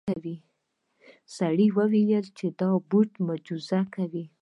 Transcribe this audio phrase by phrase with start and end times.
[1.37, 4.25] سړي وویل چې دا بت معجزه کوي.